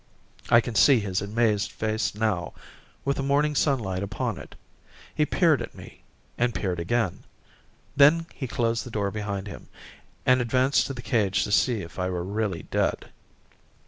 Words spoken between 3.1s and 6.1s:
the morning sunlight upon it. He peered at me,